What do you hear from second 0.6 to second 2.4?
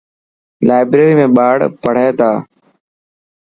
لائبريري ۾ ٻاڙ پڙهي تا.